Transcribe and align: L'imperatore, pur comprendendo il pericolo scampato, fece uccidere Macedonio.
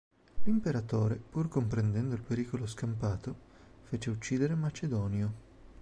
L'imperatore, 0.45 1.13
pur 1.13 1.47
comprendendo 1.47 2.15
il 2.15 2.23
pericolo 2.23 2.65
scampato, 2.65 3.35
fece 3.83 4.09
uccidere 4.09 4.55
Macedonio. 4.55 5.33